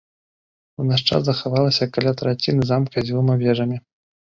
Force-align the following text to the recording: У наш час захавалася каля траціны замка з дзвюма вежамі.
У 0.83 0.85
наш 0.91 1.01
час 1.09 1.21
захавалася 1.27 1.89
каля 1.99 2.11
траціны 2.23 2.61
замка 2.73 2.97
з 3.03 3.07
дзвюма 3.09 3.39
вежамі. 3.45 3.77